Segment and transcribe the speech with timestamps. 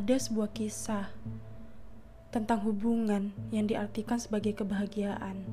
[0.00, 1.12] ada sebuah kisah
[2.32, 5.44] tentang hubungan yang diartikan sebagai kebahagiaan.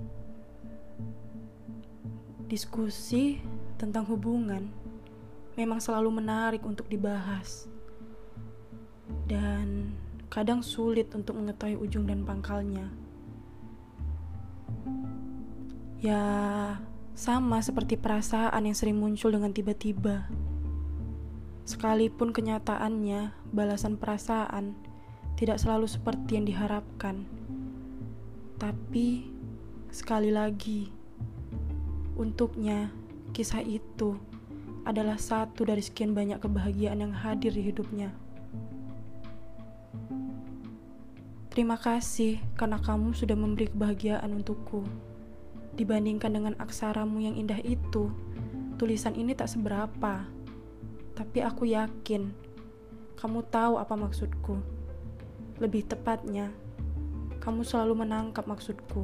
[2.47, 3.43] Diskusi
[3.75, 4.71] tentang hubungan
[5.59, 7.67] memang selalu menarik untuk dibahas,
[9.27, 9.91] dan
[10.31, 12.87] kadang sulit untuk mengetahui ujung dan pangkalnya.
[15.99, 16.23] Ya,
[17.19, 20.46] sama seperti perasaan yang sering muncul dengan tiba-tiba.
[21.67, 24.71] Sekalipun kenyataannya, balasan perasaan
[25.35, 27.27] tidak selalu seperti yang diharapkan.
[28.55, 29.27] Tapi,
[29.91, 30.87] sekali lagi,
[32.15, 32.87] untuknya
[33.35, 34.15] kisah itu
[34.87, 38.15] adalah satu dari sekian banyak kebahagiaan yang hadir di hidupnya.
[41.51, 44.87] Terima kasih karena kamu sudah memberi kebahagiaan untukku.
[45.75, 48.07] Dibandingkan dengan aksaramu yang indah itu,
[48.79, 50.36] tulisan ini tak seberapa.
[51.17, 52.29] Tapi aku yakin
[53.17, 54.61] kamu tahu apa maksudku.
[55.57, 56.53] Lebih tepatnya,
[57.41, 59.01] kamu selalu menangkap maksudku.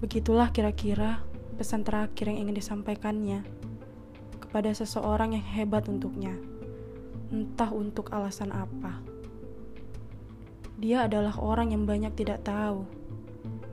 [0.00, 1.20] Begitulah kira-kira
[1.60, 3.44] pesan terakhir yang ingin disampaikannya
[4.40, 6.32] kepada seseorang yang hebat untuknya,
[7.28, 9.04] entah untuk alasan apa.
[10.80, 12.88] Dia adalah orang yang banyak tidak tahu,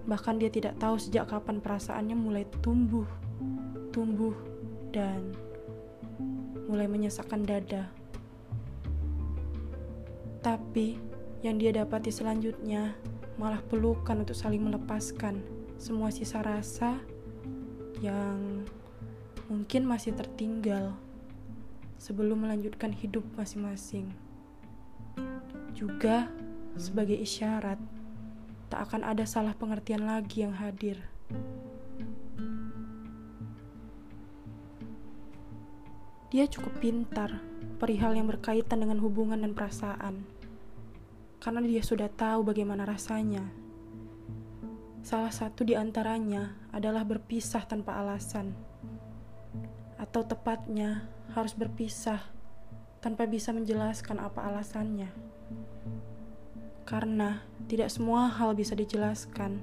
[0.06, 3.06] bahkan dia tidak tahu sejak kapan perasaannya mulai tumbuh,
[3.90, 4.34] tumbuh,
[4.94, 5.34] dan
[6.70, 7.90] mulai menyesakkan dada.
[10.46, 10.98] Tapi
[11.42, 12.94] yang dia dapati selanjutnya
[13.36, 15.42] malah pelukan untuk saling melepaskan
[15.76, 17.02] semua sisa rasa
[18.00, 18.64] yang
[19.50, 20.96] mungkin masih tertinggal
[21.98, 24.10] sebelum melanjutkan hidup masing-masing.
[25.74, 26.30] Juga
[26.78, 27.82] sebagai isyarat
[28.70, 31.02] tak akan ada salah pengertian lagi yang hadir.
[36.36, 37.40] Dia cukup pintar
[37.80, 40.28] perihal yang berkaitan dengan hubungan dan perasaan.
[41.40, 43.46] Karena dia sudah tahu bagaimana rasanya.
[45.06, 48.52] Salah satu di antaranya adalah berpisah tanpa alasan.
[50.02, 52.20] Atau tepatnya harus berpisah
[53.06, 55.14] tanpa bisa menjelaskan apa alasannya.
[56.90, 59.62] Karena tidak semua hal bisa dijelaskan.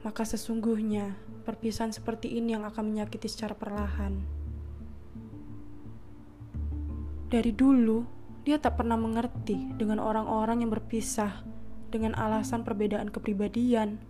[0.00, 4.24] Maka sesungguhnya perpisahan seperti ini yang akan menyakiti secara perlahan.
[7.30, 8.02] Dari dulu,
[8.42, 11.44] dia tak pernah mengerti dengan orang-orang yang berpisah
[11.90, 14.00] dengan alasan perbedaan kepribadian,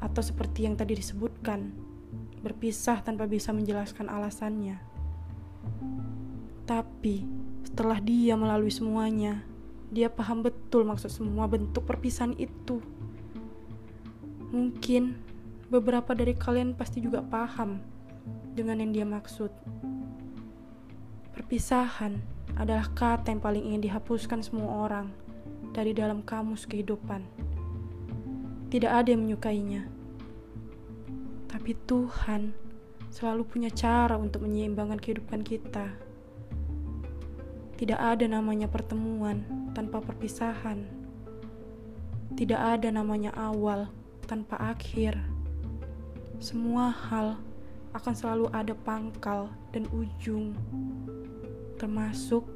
[0.00, 1.72] atau seperti yang tadi disebutkan,
[2.44, 4.80] berpisah tanpa bisa menjelaskan alasannya.
[6.66, 7.24] Tapi
[7.62, 9.44] setelah dia melalui semuanya,
[9.90, 12.82] dia paham betul maksud semua bentuk perpisahan itu.
[14.50, 15.18] Mungkin
[15.66, 17.82] beberapa dari kalian pasti juga paham
[18.54, 19.50] dengan yang dia maksud.
[21.34, 22.18] Perpisahan
[22.56, 25.12] adalah kata yang paling ingin dihapuskan semua orang
[25.76, 27.20] dari dalam kamus kehidupan.
[28.72, 29.86] Tidak ada yang menyukainya.
[31.46, 32.56] Tapi Tuhan
[33.12, 36.05] selalu punya cara untuk menyeimbangkan kehidupan kita.
[37.76, 39.44] Tidak ada namanya pertemuan
[39.76, 40.88] tanpa perpisahan.
[42.32, 43.92] Tidak ada namanya awal
[44.24, 45.20] tanpa akhir.
[46.40, 47.36] Semua hal
[47.92, 50.56] akan selalu ada pangkal dan ujung
[51.76, 52.48] termasuk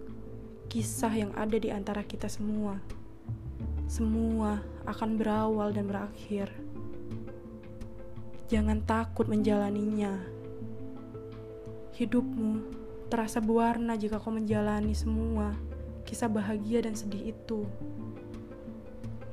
[0.72, 2.80] kisah yang ada di antara kita semua.
[3.84, 6.48] Semua akan berawal dan berakhir.
[8.48, 10.16] Jangan takut menjalaninya.
[11.92, 12.79] Hidupmu
[13.10, 15.58] terasa berwarna jika kau menjalani semua
[16.06, 17.66] kisah bahagia dan sedih itu.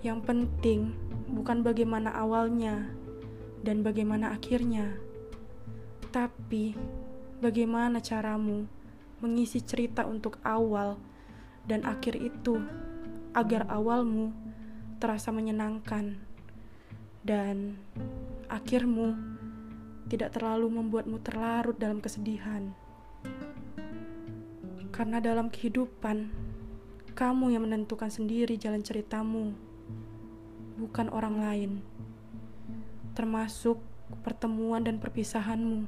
[0.02, 0.98] Yang penting
[1.30, 2.90] bukan bagaimana awalnya
[3.62, 4.98] dan bagaimana akhirnya,
[6.10, 6.74] tapi
[7.38, 8.66] bagaimana caramu
[9.22, 10.98] mengisi cerita untuk awal
[11.66, 12.62] dan akhir itu
[13.34, 14.34] agar awalmu
[14.98, 16.18] terasa menyenangkan
[17.22, 17.78] dan
[18.50, 19.14] akhirmu
[20.08, 22.72] tidak terlalu membuatmu terlarut dalam kesedihan.
[24.98, 26.34] Karena dalam kehidupan,
[27.14, 29.54] kamu yang menentukan sendiri jalan ceritamu,
[30.82, 31.72] bukan orang lain.
[33.14, 33.78] Termasuk
[34.26, 35.86] pertemuan dan perpisahanmu.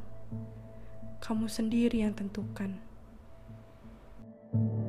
[1.25, 2.77] Kamu sendiri yang tentukan.
[4.49, 4.88] thank